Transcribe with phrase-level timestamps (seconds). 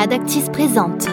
[0.00, 1.08] Adactis présente.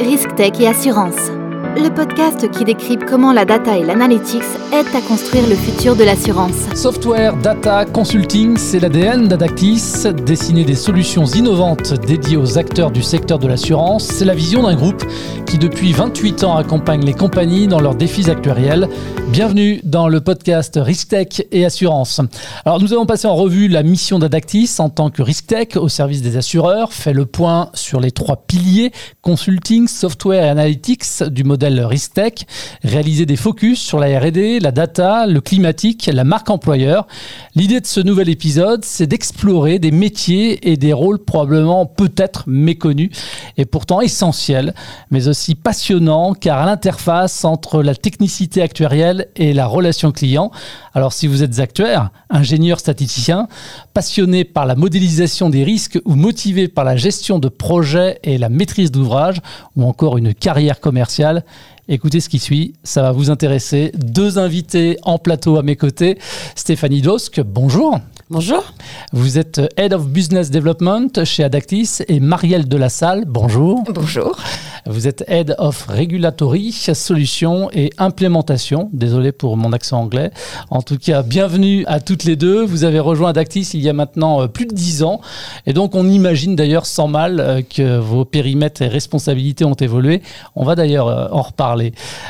[0.00, 1.30] Risk Tech et Assurance,
[1.76, 4.42] le podcast qui décrypte comment la data et l'analytics
[4.72, 6.54] aident à construire le futur de l'assurance.
[6.74, 10.04] Software, data, consulting, c'est l'ADN d'Adactis.
[10.24, 14.76] Dessiner des solutions innovantes dédiées aux acteurs du secteur de l'assurance, c'est la vision d'un
[14.76, 15.04] groupe
[15.46, 18.88] qui depuis 28 ans accompagne les compagnies dans leurs défis actuariels.
[19.28, 22.20] Bienvenue dans le podcast Risktech et Assurance.
[22.64, 26.22] Alors nous avons passé en revue la mission d'Adactis en tant que Risktech au service
[26.22, 31.63] des assureurs, fait le point sur les trois piliers consulting, software et analytics du modèle
[31.64, 32.46] Risktech,
[32.82, 37.06] réalisé des focus sur la R&D, la data, le climatique, la marque employeur.
[37.54, 43.10] L'idée de ce nouvel épisode, c'est d'explorer des métiers et des rôles probablement peut-être méconnus
[43.56, 44.74] et pourtant essentiels,
[45.10, 50.50] mais aussi passionnants car l'interface entre la technicité actuarielle et la relation client.
[50.94, 53.48] Alors si vous êtes actuaire, ingénieur statisticien,
[53.94, 58.48] passionné par la modélisation des risques ou motivé par la gestion de projets et la
[58.48, 59.40] maîtrise d'ouvrage
[59.76, 61.44] ou encore une carrière commerciale,
[61.86, 63.92] Écoutez ce qui suit, ça va vous intéresser.
[63.94, 66.18] Deux invités en plateau à mes côtés.
[66.54, 67.98] Stéphanie Dosk, bonjour.
[68.30, 68.64] Bonjour.
[69.12, 73.84] Vous êtes Head of Business Development chez Adactis et Marielle Delassalle, bonjour.
[73.94, 74.38] Bonjour.
[74.86, 78.90] Vous êtes Head of Regulatory, Solutions et Implémentation.
[78.92, 80.30] Désolé pour mon accent anglais.
[80.70, 82.64] En tout cas, bienvenue à toutes les deux.
[82.64, 85.20] Vous avez rejoint Adactis il y a maintenant euh, plus de dix ans.
[85.66, 90.22] Et donc, on imagine d'ailleurs sans mal euh, que vos périmètres et responsabilités ont évolué.
[90.54, 91.73] On va d'ailleurs euh, en reparler.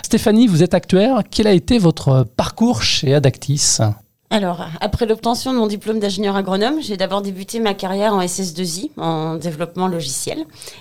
[0.02, 1.22] Stéphanie, vous êtes actuaire.
[1.30, 3.78] Quel a été votre parcours chez Adactis?
[4.30, 8.90] Alors, après l'obtention de mon diplôme d'ingénieur agronome, j'ai d'abord débuté ma carrière en SS2I,
[8.96, 10.38] en développement logiciel.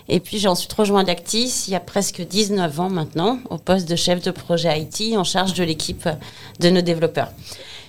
[0.10, 3.88] Et puis, j'ai ensuite rejoint Dactis il y a presque 19 ans maintenant, au poste
[3.88, 6.10] de chef de projet IT en charge de l'équipe
[6.60, 7.30] de nos développeurs.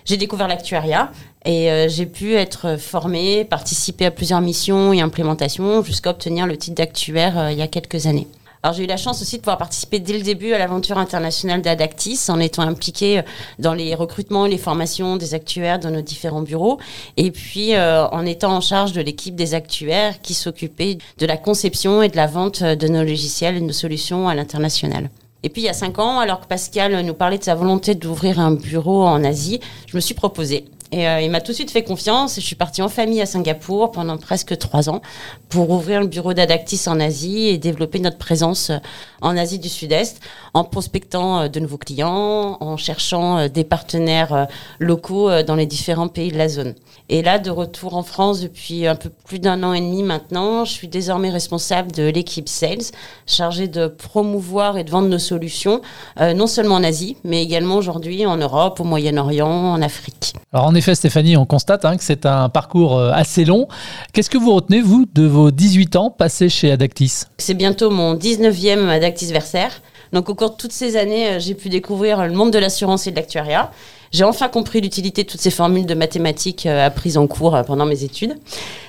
[0.05, 1.11] J'ai découvert l'actuariat
[1.47, 6.59] et euh, j'ai pu être formée, participer à plusieurs missions et implémentations jusqu'à obtenir le
[6.59, 8.29] titre d'actuaire euh, il y a quelques années.
[8.65, 11.61] Alors j'ai eu la chance aussi de pouvoir participer dès le début à l'aventure internationale
[11.61, 13.23] d'Adactis en étant impliquée euh,
[13.59, 16.79] dans les recrutements et les formations des actuaires dans nos différents bureaux
[17.19, 21.37] et puis euh, en étant en charge de l'équipe des actuaires qui s'occupait de la
[21.37, 25.11] conception et de la vente de nos logiciels et de nos solutions à l'international.
[25.43, 27.95] Et puis il y a cinq ans, alors que Pascal nous parlait de sa volonté
[27.95, 31.57] d'ouvrir un bureau en Asie, je me suis proposée et euh, il m'a tout de
[31.57, 32.37] suite fait confiance.
[32.37, 35.03] Je suis partie en famille à Singapour pendant presque trois ans
[35.49, 38.79] pour ouvrir le bureau d'Adactis en Asie et développer notre présence euh,
[39.21, 40.21] en Asie du Sud-Est
[40.53, 44.47] en prospectant euh, de nouveaux clients, en cherchant des partenaires
[44.79, 46.75] locaux dans les différents pays de la zone.
[47.09, 50.65] Et là, de retour en France depuis un peu plus d'un an et demi maintenant,
[50.65, 52.93] je suis désormais responsable de l'équipe Sales,
[53.27, 55.81] chargée de promouvoir et de vendre nos solutions,
[56.21, 60.35] non seulement en Asie, mais également aujourd'hui en Europe, au Moyen-Orient, en Afrique.
[60.53, 63.69] Alors en effet, Stéphanie, on constate hein, que c'est un parcours euh, assez long.
[64.13, 67.23] Qu'est-ce que vous retenez, vous, de vos 18 ans passés chez Adactis?
[67.39, 69.81] C'est bientôt mon 19e Adactis Versaire.
[70.13, 73.07] Donc au cours de toutes ces années, euh, j'ai pu découvrir le monde de l'assurance
[73.07, 73.71] et de l'actuariat.
[74.13, 77.87] J'ai enfin compris l'utilité de toutes ces formules de mathématiques euh, apprises en cours pendant
[77.87, 78.35] mes études.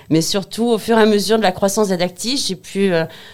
[0.09, 2.91] Mais surtout, au fur et à mesure de la croissance d'Adactis, j'ai pu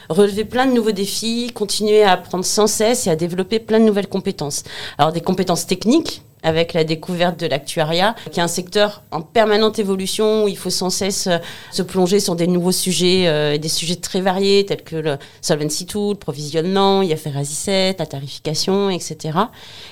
[0.08, 3.84] relever plein de nouveaux défis, continuer à apprendre sans cesse et à développer plein de
[3.84, 4.64] nouvelles compétences.
[4.98, 9.80] Alors des compétences techniques, avec la découverte de l'actuariat, qui est un secteur en permanente
[9.80, 11.38] évolution où il faut sans cesse euh,
[11.72, 15.86] se plonger sur des nouveaux sujets, euh, des sujets très variés tels que le Solvency
[15.86, 19.38] Tool, le provisionnement, IFRS 17, la tarification, etc.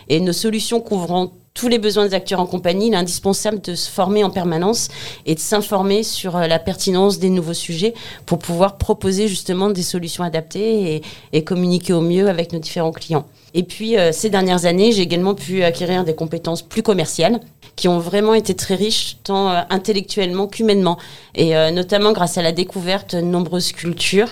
[0.08, 3.76] Et nos solutions couvrant tous les besoins des acteurs en compagnie, il est indispensable de
[3.76, 4.88] se former en permanence
[5.26, 7.94] et de s'informer sur euh, la pertinence des nouveaux sujets
[8.26, 11.02] pour pouvoir proposer justement des solutions adaptées
[11.34, 13.26] et communiquer au mieux avec nos différents clients.
[13.54, 17.40] Et puis, euh, ces dernières années, j'ai également pu acquérir des compétences plus commerciales
[17.76, 20.98] qui ont vraiment été très riches, tant euh, intellectuellement qu'humainement,
[21.34, 24.30] et euh, notamment grâce à la découverte de nombreuses cultures.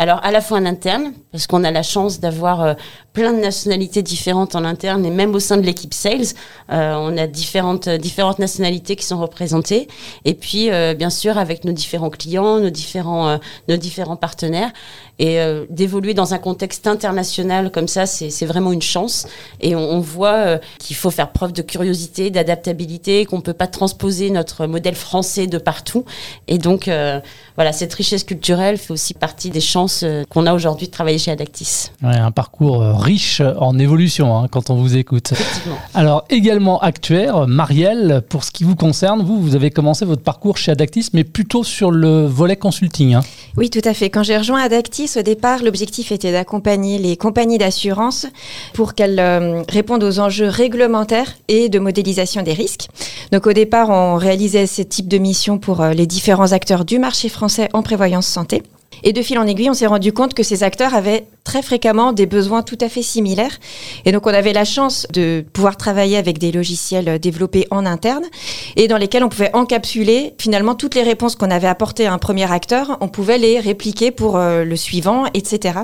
[0.00, 2.76] Alors, à la fois en interne, parce qu'on a la chance d'avoir
[3.12, 6.34] plein de nationalités différentes en interne, et même au sein de l'équipe sales,
[6.68, 9.88] on a différentes, différentes nationalités qui sont représentées,
[10.24, 14.70] et puis, bien sûr, avec nos différents clients, nos différents, nos différents partenaires,
[15.18, 19.26] et d'évoluer dans un contexte international comme ça, c'est vraiment une chance.
[19.60, 24.30] Et on, on voit qu'il faut faire preuve de curiosité, d'adaptabilité qu'on peut pas transposer
[24.30, 26.04] notre modèle français de partout.
[26.46, 27.18] Et donc, euh,
[27.56, 31.18] voilà, cette richesse culturelle fait aussi partie des chances euh, qu'on a aujourd'hui de travailler
[31.18, 31.90] chez Adactis.
[32.02, 35.32] un parcours euh, riche en évolution hein, quand on vous écoute.
[35.94, 40.56] Alors, également actuaire, Marielle, pour ce qui vous concerne, vous, vous avez commencé votre parcours
[40.56, 43.14] chez Adactis, mais plutôt sur le volet consulting.
[43.14, 43.20] Hein.
[43.56, 44.10] Oui, tout à fait.
[44.10, 48.26] Quand j'ai rejoint Adactis, au départ, l'objectif était d'accompagner les compagnies d'assurance
[48.74, 52.88] pour qu'elles répondent aux enjeux réglementaires et de modélisation des risques.
[53.32, 56.98] Donc au départ, on réalisait ce type de mission pour euh, les différents acteurs du
[56.98, 58.62] marché français en prévoyance santé.
[59.02, 62.12] Et de fil en aiguille, on s'est rendu compte que ces acteurs avaient très fréquemment
[62.12, 63.58] des besoins tout à fait similaires.
[64.04, 68.24] Et donc, on avait la chance de pouvoir travailler avec des logiciels développés en interne
[68.76, 72.18] et dans lesquels on pouvait encapsuler finalement toutes les réponses qu'on avait apportées à un
[72.18, 72.98] premier acteur.
[73.00, 75.80] On pouvait les répliquer pour euh, le suivant, etc.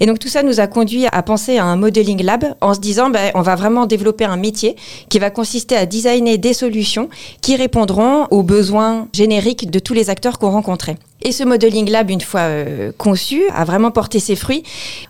[0.00, 2.80] Et donc, tout ça nous a conduit à penser à un modeling lab en se
[2.80, 4.76] disant, ben, on va vraiment développer un métier
[5.10, 7.08] qui va consister à designer des solutions
[7.42, 10.96] qui répondront aux besoins génériques de tous les acteurs qu'on rencontrait.
[11.22, 14.62] Et ce modeling lab, une fois euh, conçu, a vraiment porté ses fruits.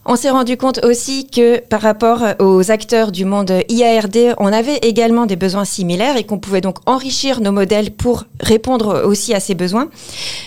[0.04, 4.76] On s'est rendu compte aussi que par rapport aux acteurs du monde IARD, on avait
[4.78, 9.40] également des besoins similaires et qu'on pouvait donc enrichir nos modèles pour répondre aussi à
[9.40, 9.88] ces besoins.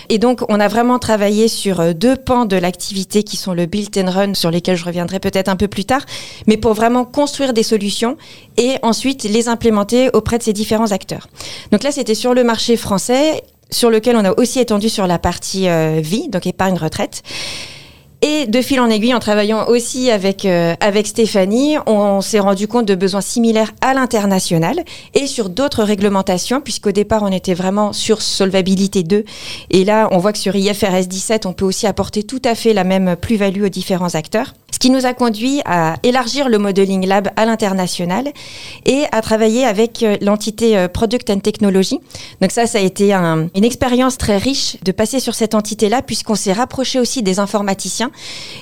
[0.08, 3.66] Et donc, on a vraiment travaillé sur euh, deux pans de l'activité qui sont le
[3.66, 6.04] build and run, sur lesquels je reviendrai peut-être un peu plus tard,
[6.46, 8.16] mais pour vraiment construire des solutions
[8.56, 11.28] et ensuite les implémenter auprès de ces différents acteurs.
[11.70, 15.18] Donc là, c'était sur le marché français sur lequel on a aussi étendu sur la
[15.18, 17.22] partie euh, vie, donc épargne retraite.
[18.22, 22.68] Et de fil en aiguille, en travaillant aussi avec, euh, avec Stéphanie, on, s'est rendu
[22.68, 24.84] compte de besoins similaires à l'international
[25.14, 29.24] et sur d'autres réglementations, puisqu'au départ, on était vraiment sur Solvabilité 2.
[29.70, 32.74] Et là, on voit que sur IFRS 17, on peut aussi apporter tout à fait
[32.74, 34.52] la même plus-value aux différents acteurs.
[34.70, 38.28] Ce qui nous a conduit à élargir le Modeling Lab à l'international
[38.86, 41.98] et à travailler avec euh, l'entité euh, Product and Technology.
[42.40, 46.34] Donc ça, ça a été une expérience très riche de passer sur cette entité-là, puisqu'on
[46.34, 48.09] s'est rapproché aussi des informaticiens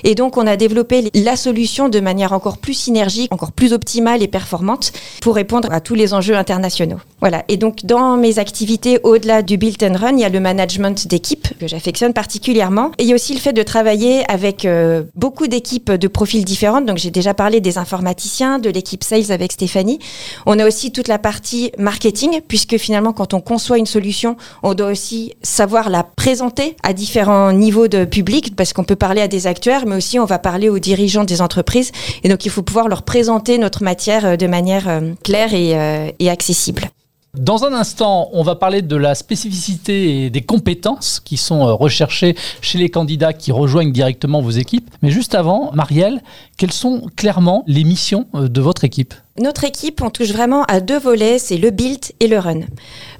[0.03, 4.23] et donc, on a développé la solution de manière encore plus synergique, encore plus optimale
[4.23, 4.91] et performante
[5.21, 6.97] pour répondre à tous les enjeux internationaux.
[7.19, 7.43] Voilà.
[7.47, 11.07] Et donc, dans mes activités, au-delà du build and run, il y a le management
[11.07, 12.91] d'équipe que j'affectionne particulièrement.
[12.97, 16.45] Et il y a aussi le fait de travailler avec euh, beaucoup d'équipes de profils
[16.45, 16.85] différentes.
[16.85, 19.99] Donc, j'ai déjà parlé des informaticiens, de l'équipe sales avec Stéphanie.
[20.45, 24.73] On a aussi toute la partie marketing, puisque finalement, quand on conçoit une solution, on
[24.73, 29.27] doit aussi savoir la présenter à différents niveaux de public, parce qu'on peut parler à
[29.27, 31.91] des acteurs, mais aussi on va parler aux dirigeants des entreprises.
[32.23, 36.11] Et donc il faut pouvoir leur présenter notre matière euh, de manière euh, claire euh,
[36.19, 36.89] et, accessible.
[37.37, 42.35] Dans un instant, on va parler de la spécificité et des compétences qui sont recherchées
[42.61, 44.89] chez les candidats qui rejoignent directement vos équipes.
[45.03, 46.21] Mais juste avant, Marielle,
[46.57, 49.13] quelles sont clairement les missions de votre équipe?
[49.39, 52.61] Notre équipe, on touche vraiment à deux volets, c'est le build et le run.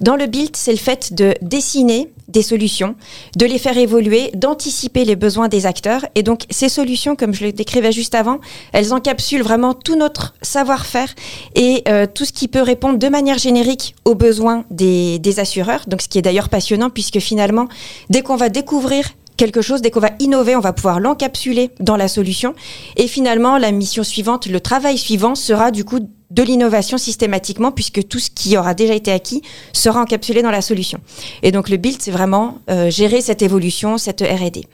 [0.01, 2.95] Dans le build, c'est le fait de dessiner des solutions,
[3.36, 6.06] de les faire évoluer, d'anticiper les besoins des acteurs.
[6.16, 8.39] Et donc, ces solutions, comme je le décrivais juste avant,
[8.71, 11.13] elles encapsulent vraiment tout notre savoir-faire
[11.56, 15.86] et euh, tout ce qui peut répondre de manière générique aux besoins des, des assureurs.
[15.88, 17.68] Donc, ce qui est d'ailleurs passionnant, puisque finalement,
[18.10, 19.06] dès qu'on va découvrir
[19.39, 22.53] quelque chose, dès qu'on va innover, on va pouvoir l'encapsuler dans la solution.
[22.97, 26.00] Et finalement, la mission suivante, le travail suivant sera du coup
[26.30, 29.41] de l'innovation systématiquement, puisque tout ce qui aura déjà été acquis
[29.71, 31.00] sera encapsulé dans la solution.
[31.41, 34.65] Et donc le build, c'est vraiment euh, gérer cette évolution, cette RD.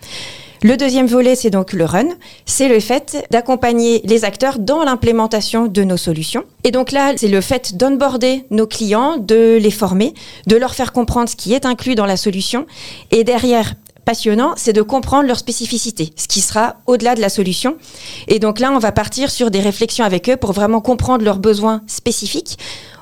[0.63, 2.07] Le deuxième volet, c'est donc le run.
[2.45, 6.43] C'est le fait d'accompagner les acteurs dans l'implémentation de nos solutions.
[6.63, 10.15] Et donc là, c'est le fait d'onboarder nos clients, de les former,
[10.47, 12.65] de leur faire comprendre ce qui est inclus dans la solution.
[13.11, 13.75] Et derrière,
[14.05, 17.77] passionnant, c'est de comprendre leurs spécificités, ce qui sera au-delà de la solution.
[18.27, 21.39] Et donc là, on va partir sur des réflexions avec eux pour vraiment comprendre leurs
[21.39, 22.57] besoins spécifiques.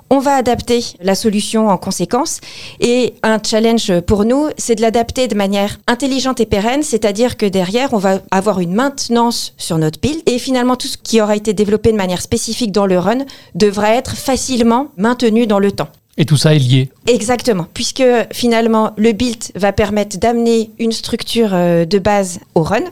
[0.10, 2.40] On va adapter la solution en conséquence.
[2.80, 7.48] Et un challenge pour nous, c'est de l'adapter de manière intelligente et pérenne, c'est-à-dire que
[7.48, 10.22] derrière, on va avoir une maintenance sur notre build.
[10.27, 13.25] Et finalement, tout ce qui aura été développé de manière spécifique dans le run
[13.56, 15.89] devra être facilement maintenu dans le temps.
[16.15, 16.91] Et tout ça est lié.
[17.08, 22.84] Exactement, puisque finalement le build va permettre d'amener une structure euh, de base au run,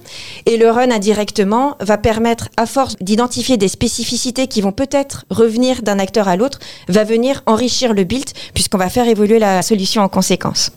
[0.48, 5.84] et le run indirectement va permettre, à force d'identifier des spécificités qui vont peut-être revenir
[5.84, 10.02] d'un acteur à l'autre, va venir enrichir le build, puisqu'on va faire évoluer la solution
[10.02, 10.72] en conséquence.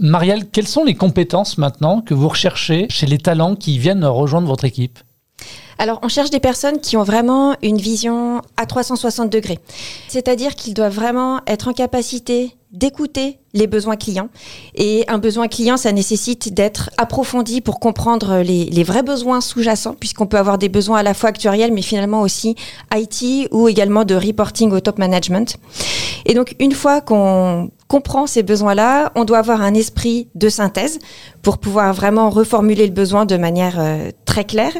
[0.00, 4.46] Marielle, quelles sont les compétences maintenant que vous recherchez chez les talents qui viennent rejoindre
[4.46, 4.98] votre équipe?
[5.78, 9.58] Alors, on cherche des personnes qui ont vraiment une vision à 360 degrés.
[10.06, 14.28] C'est-à-dire qu'ils doivent vraiment être en capacité d'écouter les besoins clients.
[14.74, 20.26] Et un besoin client, ça nécessite d'être approfondi pour comprendre les, vrais besoins sous-jacents, puisqu'on
[20.26, 22.54] peut avoir des besoins à la fois actuariels, mais finalement aussi
[22.94, 25.56] IT ou également de reporting au top management.
[26.24, 30.98] Et donc, une fois qu'on comprend ces besoins-là, on doit avoir un esprit de synthèse
[31.42, 34.72] pour pouvoir vraiment reformuler le besoin de manière euh, très claire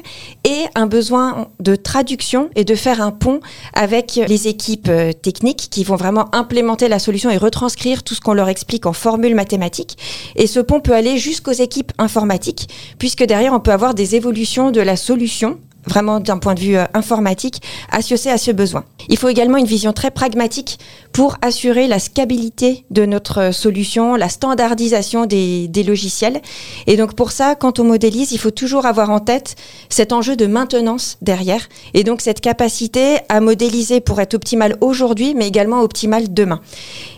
[0.45, 3.41] et un besoin de traduction et de faire un pont
[3.75, 8.23] avec les équipes euh, techniques qui vont vraiment implémenter la solution et retranscrire tout ce
[8.23, 9.99] qu'on leur explique en formule mathématique.
[10.35, 14.71] Et ce pont peut aller jusqu'aux équipes informatiques, puisque derrière, on peut avoir des évolutions
[14.71, 18.85] de la solution vraiment d'un point de vue euh, informatique, associé à ce besoin.
[19.09, 20.79] Il faut également une vision très pragmatique
[21.13, 26.41] pour assurer la scalabilité de notre euh, solution, la standardisation des, des, logiciels.
[26.87, 29.57] Et donc pour ça, quand on modélise, il faut toujours avoir en tête
[29.89, 35.35] cet enjeu de maintenance derrière, et donc cette capacité à modéliser pour être optimal aujourd'hui,
[35.35, 36.61] mais également optimal demain.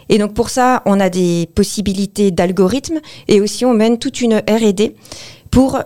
[0.09, 4.37] Et donc pour ça, on a des possibilités d'algorithmes et aussi on mène toute une
[4.37, 4.95] R&D
[5.51, 5.79] pour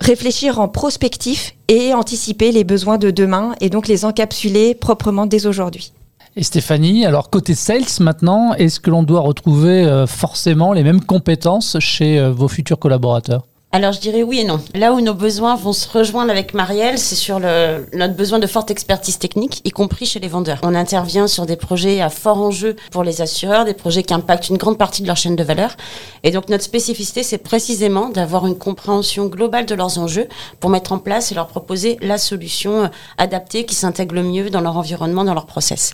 [0.00, 5.46] réfléchir en prospectif et anticiper les besoins de demain et donc les encapsuler proprement dès
[5.46, 5.92] aujourd'hui.
[6.38, 11.00] Et Stéphanie, alors côté sales maintenant, est-ce que l'on doit retrouver euh, forcément les mêmes
[11.00, 13.46] compétences chez euh, vos futurs collaborateurs?
[13.76, 14.58] Alors je dirais oui et non.
[14.74, 18.70] Là où nos besoins vont se rejoindre avec Marielle, c'est sur notre besoin de forte
[18.70, 20.60] expertise technique, y compris chez les vendeurs.
[20.62, 24.48] On intervient sur des projets à fort enjeu pour les assureurs, des projets qui impactent
[24.48, 25.76] une grande partie de leur chaîne de valeur.
[26.22, 30.26] Et donc notre spécificité, c'est précisément d'avoir une compréhension globale de leurs enjeux
[30.58, 34.48] pour mettre en place et leur proposer la solution euh, adaptée qui s'intègre le mieux
[34.48, 35.92] dans leur environnement, dans leur process.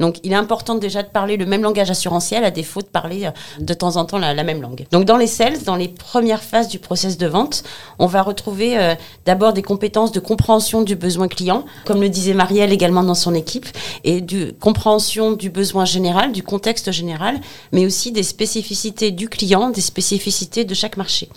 [0.00, 3.26] Donc il est important déjà de parler le même langage assurantiel à défaut de parler
[3.26, 4.84] euh, de temps en temps la, la même langue.
[4.90, 7.62] Donc dans les sales, dans les premières phases du process de vente,
[8.00, 8.96] on va retrouver euh,
[9.26, 13.34] d'abord des compétences de compréhension du besoin client, comme le disait Marielle également dans son
[13.34, 13.66] équipe,
[14.02, 19.70] et de compréhension du besoin général, du contexte général, mais aussi des spécificités du client,
[19.70, 21.28] des spécificités de chaque marché.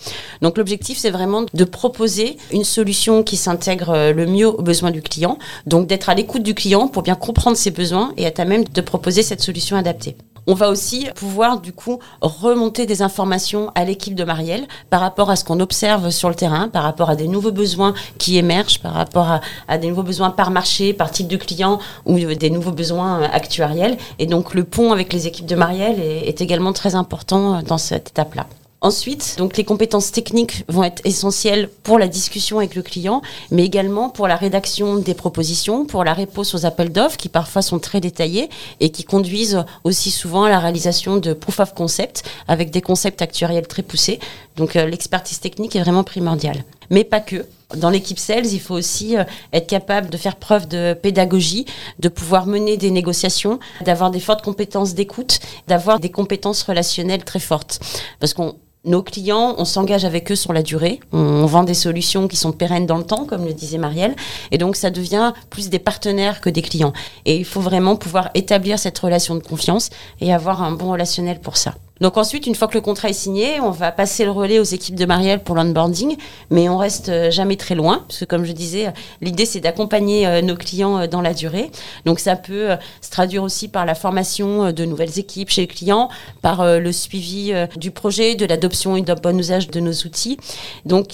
[0.41, 4.91] Donc l'objectif, c'est vraiment de proposer une solution qui s'intègre euh, le mieux aux besoins
[4.91, 5.37] du client,
[5.67, 8.63] donc d'être à l'écoute du client pour bien comprendre ses besoins et être à même
[8.63, 10.15] de proposer cette solution adaptée.
[10.45, 15.29] On va aussi pouvoir du coup remonter des informations à l'équipe de Marielle par rapport
[15.29, 18.79] à ce qu'on observe sur le terrain, par rapport à des nouveaux besoins qui émergent,
[18.79, 22.71] par rapport à, des nouveaux besoins par marché, par type de client ou des nouveaux
[22.71, 23.97] besoins euh, actuariels.
[24.19, 27.77] Et donc le pont avec les équipes de Marielle est également très important euh, dans
[27.77, 28.45] cette étape-là.
[28.83, 33.63] Ensuite, donc les compétences techniques vont être essentielles pour la discussion avec le client, mais
[33.63, 37.79] également pour la rédaction des propositions, pour la réponse aux appels d'offres qui parfois sont
[37.79, 38.49] très détaillés
[38.81, 43.21] et qui conduisent aussi souvent à la réalisation de proof of concept avec des concepts
[43.21, 44.19] actuariels très poussés.
[44.57, 46.65] Donc euh, l'expertise technique est vraiment primordiale.
[46.89, 47.45] Mais pas que.
[47.77, 49.23] Dans l'équipe sales, il faut aussi euh,
[49.53, 51.65] être capable de faire preuve de pédagogie,
[51.99, 57.39] de pouvoir mener des négociations, d'avoir des fortes compétences d'écoute, d'avoir des compétences relationnelles très
[57.39, 57.79] fortes.
[58.19, 60.99] Parce qu'on nos clients, on s'engage avec eux sur la durée.
[61.11, 64.15] On, vend des solutions qui sont pérennes dans le temps, comme le disait Marielle.
[64.51, 66.93] Et donc, ça devient plus des partenaires que des clients.
[67.25, 71.39] Et il faut vraiment pouvoir établir cette relation de confiance et avoir un bon relationnel
[71.39, 71.75] pour ça.
[72.03, 74.63] Donc ensuite, une fois que le contrat est signé, on va passer le relais aux
[74.65, 76.17] équipes de Marielle pour l'onboarding,
[76.49, 78.91] mais on reste euh, jamais très loin, parce que comme je disais,
[79.21, 81.71] l'idée c'est d'accompagner euh, nos clients euh, dans la durée.
[82.03, 86.09] Donc ça peut se traduire aussi par la formation de nouvelles équipes chez les clients,
[86.41, 90.37] par le suivi du projet, de l'adoption et d'un bon usage de nos outils.
[90.85, 91.07] Donc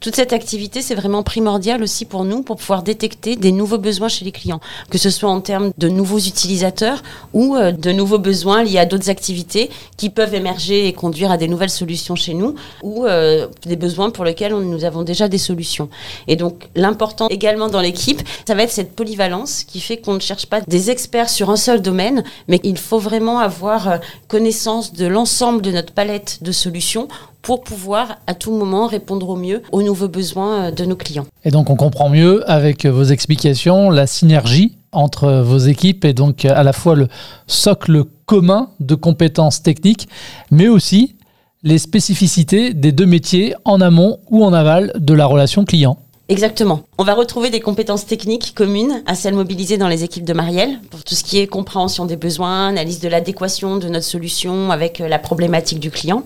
[0.00, 4.08] toute cette activité, c'est vraiment primordial aussi pour nous pour pouvoir détecter des nouveaux besoins
[4.08, 7.02] chez les clients, que ce soit en termes de nouveaux utilisateurs
[7.32, 11.36] ou euh, de nouveaux besoins liés à d'autres activités qui peuvent émerger et conduire à
[11.36, 15.38] des nouvelles solutions chez nous ou euh, des besoins pour lesquels nous avons déjà des
[15.38, 15.88] solutions.
[16.26, 20.20] Et donc l'important également dans l'équipe, ça va être cette polyvalence qui fait qu'on ne
[20.20, 24.92] cherche pas des experts sur un seul domaine, mais il faut vraiment avoir euh, connaissance
[24.92, 27.06] de l'ensemble de notre palette de solutions
[27.46, 31.26] pour pouvoir à tout moment répondre au mieux aux nouveaux besoins euh, de nos clients.
[31.44, 36.44] Et donc on comprend mieux avec vos explications la synergie entre vos équipes et donc
[36.44, 37.06] à la fois le
[37.46, 40.08] socle commun de compétences techniques,
[40.50, 41.14] mais aussi
[41.62, 45.98] les spécificités des deux métiers en amont ou en aval de la relation client.
[46.28, 46.80] Exactement.
[46.98, 50.80] On va retrouver des compétences techniques communes à celles mobilisées dans les équipes de Marielle
[50.88, 55.02] pour tout ce qui est compréhension des besoins, analyse de l'adéquation de notre solution avec
[55.02, 56.22] euh, la problématique du client.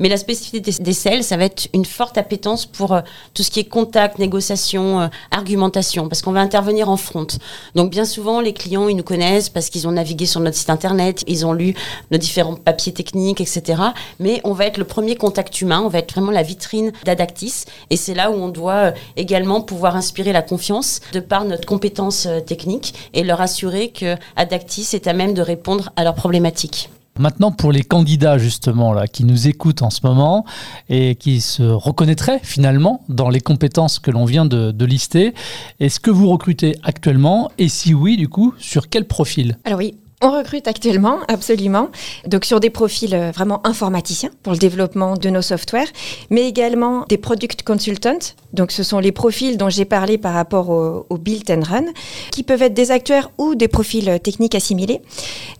[0.00, 3.02] Mais la spécificité des sales, ça va être une forte appétence pour euh,
[3.34, 7.26] tout ce qui est contact, négociation, euh, argumentation, parce qu'on va intervenir en front.
[7.74, 10.70] Donc bien souvent, les clients, ils nous connaissent parce qu'ils ont navigué sur notre site
[10.70, 11.74] internet, ils ont lu
[12.10, 13.82] nos différents papiers techniques, etc.
[14.20, 17.66] Mais on va être le premier contact humain, on va être vraiment la vitrine d'Adactis,
[17.90, 22.26] et c'est là où on doit également pouvoir inspirer la confiance de par notre compétence
[22.26, 26.90] euh, technique et leur assurer que Adactis est à même de répondre à leurs problématiques.
[27.16, 30.44] Maintenant, pour les candidats justement là, qui nous écoutent en ce moment
[30.88, 35.32] et qui se reconnaîtraient finalement dans les compétences que l'on vient de, de lister,
[35.78, 37.52] est-ce que vous recrutez actuellement?
[37.56, 39.58] Et si oui, du coup, sur quel profil?
[39.64, 41.88] Alors oui, On recrute actuellement, absolument.
[42.26, 45.88] Donc sur des profils euh, vraiment informaticiens pour le développement de nos softwares,
[46.30, 48.34] mais également des product consultants.
[48.52, 51.84] Donc ce sont les profils dont j'ai parlé par rapport au, au, build and run,
[52.30, 55.02] qui peuvent être des actuaires ou des profils euh, techniques assimilés.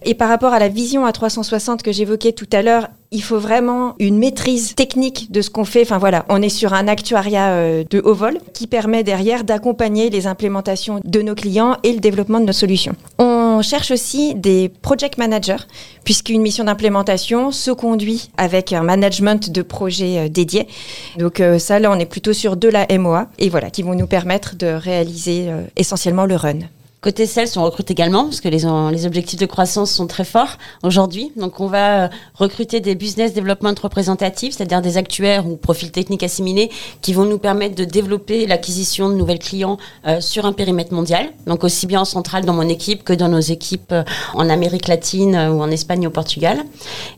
[0.05, 3.39] Et par rapport à la vision à 360 que j'évoquais tout à l'heure, il faut
[3.39, 5.83] vraiment une maîtrise technique de ce qu'on fait.
[5.83, 10.11] Enfin voilà, on est sur un actuariat euh, de haut vol qui permet derrière d'accompagner
[10.11, 12.95] les implémentations de nos clients et le développement de nos solutions.
[13.19, 15.65] On cherche aussi des project managers,
[16.05, 20.67] puisqu'une mission d'implémentation se conduit avec un management de projet euh, dédié.
[21.19, 23.95] Donc euh, ça, là, on est plutôt sur de la MOA, et voilà, qui vont
[23.95, 26.61] nous permettre de réaliser essentiellement le run.
[27.05, 28.65] Côté sales, on recrute également parce que les,
[29.05, 31.33] objectifs de croissance sont très forts aujourd'hui.
[31.37, 36.23] Donc, on va euh, recruter des business development représentatifs, c'est-à-dire des actuaires ou profils techniques
[36.23, 36.71] assimilés
[37.03, 41.29] qui vont nous permettre de développer l'acquisition de nouvelles clients euh, sur un périmètre mondial.
[41.47, 44.89] Donc, aussi bien en centrale dans mon équipe que dans nos équipes euh, en Amérique
[44.89, 46.65] latine ou en Espagne ou au Portugal.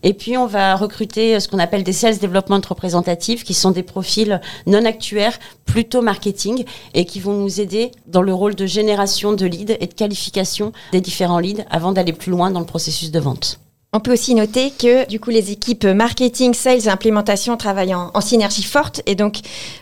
[0.03, 3.83] Et puis, on va recruter ce qu'on appelle des sales development représentatifs qui sont des
[3.83, 9.33] profils non actuaires, plutôt marketing et qui vont nous aider dans le rôle de génération
[9.33, 13.11] de leads et de qualification des différents leads avant d'aller plus loin dans le processus
[13.11, 13.59] de vente.
[13.93, 18.19] On peut aussi noter que du coup les équipes marketing, sales et implémentation travaillent en,
[18.19, 19.39] synergie forte et donc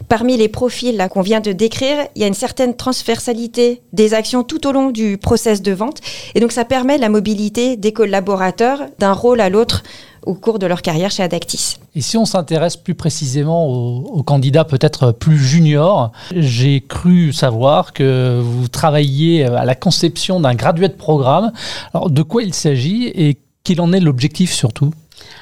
[0.08, 4.44] parmi les profils qu'on vient de décrire, il y a une certaine transversalité des actions
[4.44, 6.02] tout au long du process de vente
[6.36, 9.82] et donc ça permet la mobilité des collaborateurs d'un rôle à l'autre
[10.26, 11.78] au cours de leur carrière chez Adactis.
[11.96, 18.40] Et si on s'intéresse plus précisément aux, candidats peut-être plus juniors, j'ai cru savoir que
[18.44, 21.52] vous travailliez à la conception d'un graduate programme.
[21.94, 24.92] Alors de quoi il s'agit et quel en est l'objectif surtout?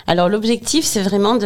[0.07, 1.37] Alors l'objectif, c'est vraiment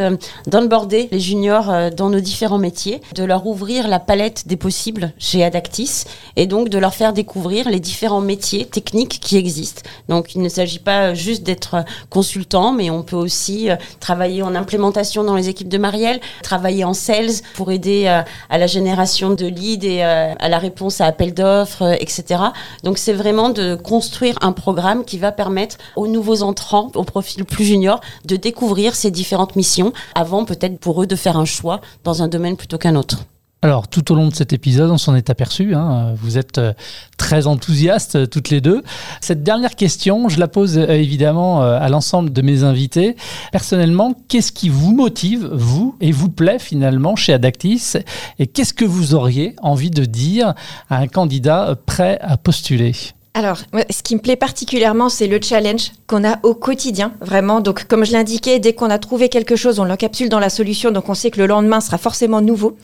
[0.48, 5.14] d'onboarder les juniors euh, dans nos différents métiers, de leur ouvrir la palette des possibles
[5.20, 6.06] chez Adactis
[6.36, 9.84] et donc de leur faire découvrir les différents métiers techniques qui existent.
[10.10, 14.56] Donc il ne s'agit pas juste d'être consultant, mais on peut aussi euh, travailler en
[14.56, 19.30] implémentation dans les équipes de Marielle, travailler en sales pour aider euh, à la génération
[19.32, 22.42] de leads et à la réponse à appel d'offres, etc.
[22.84, 27.46] Donc c'est vraiment de construire un programme qui va permettre aux nouveaux entrants, aux profils
[27.46, 31.82] plus juniors, de découvrir ces différentes missions avant peut-être pour eux de faire un choix
[32.04, 33.26] dans un domaine plutôt qu'un autre.
[33.64, 35.74] Alors, tout au long de cet épisode, on s'en est aperçu.
[35.74, 36.74] Hein, vous êtes euh,
[37.18, 38.84] très enthousiastes euh, toutes les deux.
[39.20, 43.16] Cette dernière question, je la pose euh, évidemment à l'ensemble de mes invités.
[43.52, 47.94] Personnellement, qu'est-ce qui vous motive, vous, et vous plaît finalement chez Adactis?
[48.38, 50.54] Et qu'est-ce que vous auriez envie de dire
[50.92, 52.94] à un candidat prêt à postuler?
[53.38, 53.60] Alors,
[53.92, 57.62] ce qui me plaît particulièrement, c'est le challenge qu'on a au quotidien, vraiment.
[57.62, 60.90] Donc, comme je l'indiquais, dès qu'on a trouvé quelque chose, on l'encapsule dans la solution,
[60.90, 62.76] donc on sait que le lendemain sera forcément nouveau.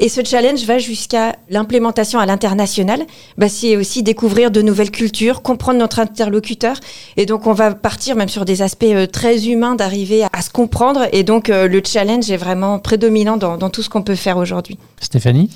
[0.00, 3.06] Et ce challenge va jusqu'à l'implémentation à l'international.
[3.38, 6.74] Bah, c'est aussi découvrir de nouvelles cultures, comprendre notre interlocuteur.
[7.16, 10.50] Et donc, on va partir même sur des aspects euh, très humains d'arriver à, se
[10.50, 11.06] comprendre.
[11.12, 14.76] Et donc, euh, le challenge est vraiment prédominant dans tout ce qu'on peut faire aujourd'hui.
[15.00, 15.50] Stéphanie?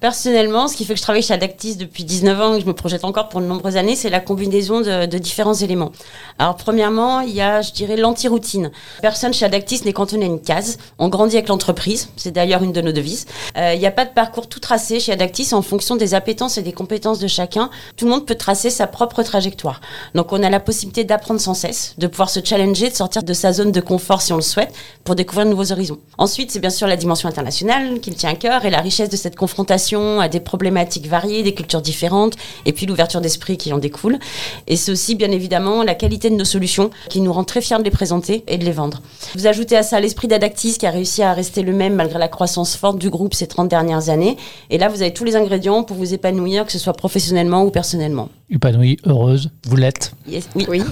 [0.00, 2.66] Personnellement, ce qui fait que je travaille chez Adactis depuis 19 ans et que je
[2.66, 5.92] me projette encore pour de nombreuses années, c'est la combinaison de, de, différents éléments.
[6.38, 8.70] Alors, premièrement, il y a, je dirais, l'anti-routine.
[9.02, 10.78] Personne chez Adactis n'est cantonné à une case.
[10.98, 12.08] On grandit avec l'entreprise.
[12.16, 13.26] C'est d'ailleurs une de nos devises.
[13.58, 16.56] Euh, il n'y a pas de parcours tout tracé chez Adactis en fonction des appétences
[16.56, 17.68] et des compétences de chacun.
[17.98, 19.82] Tout le monde peut tracer sa propre trajectoire.
[20.14, 23.34] Donc, on a la possibilité d'apprendre sans cesse, de pouvoir se challenger, de sortir de
[23.34, 24.72] sa zone de confort si on le souhaite,
[25.04, 25.98] pour découvrir de nouveaux horizons.
[26.16, 29.10] Ensuite, c'est bien sûr la dimension internationale qui me tient à cœur et la richesse
[29.10, 32.34] de cette confrontation à des problématiques variées, des cultures différentes,
[32.66, 34.18] et puis l'ouverture d'esprit qui en découle.
[34.66, 37.78] Et c'est aussi bien évidemment la qualité de nos solutions qui nous rend très fiers
[37.78, 39.02] de les présenter et de les vendre.
[39.34, 42.28] Vous ajoutez à ça l'esprit d'Adactis qui a réussi à rester le même malgré la
[42.28, 44.36] croissance forte du groupe ces 30 dernières années.
[44.70, 47.70] Et là, vous avez tous les ingrédients pour vous épanouir, que ce soit professionnellement ou
[47.70, 48.28] personnellement.
[48.52, 50.12] Épanouie, heureuse, vous l'êtes.
[50.26, 50.66] oui.
[50.68, 50.82] oui.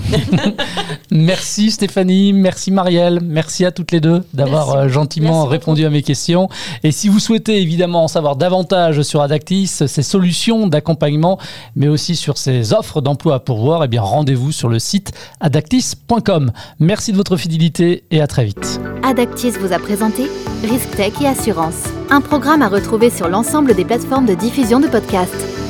[1.10, 6.02] merci Stéphanie, merci Marielle, merci à toutes les deux d'avoir euh, gentiment répondu à mes
[6.02, 6.48] questions.
[6.84, 11.38] Et si vous souhaitez évidemment en savoir davantage, sur Adactis, ses solutions d'accompagnement,
[11.74, 16.52] mais aussi sur ses offres d'emploi à pourvoir, eh bien rendez-vous sur le site adactis.com.
[16.78, 18.80] Merci de votre fidélité et à très vite.
[19.02, 20.28] Adactis vous a présenté
[20.62, 24.86] Risk Tech et Assurance, un programme à retrouver sur l'ensemble des plateformes de diffusion de
[24.86, 25.67] podcasts.